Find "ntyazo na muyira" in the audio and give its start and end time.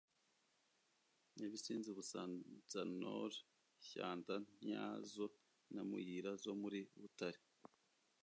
4.63-6.31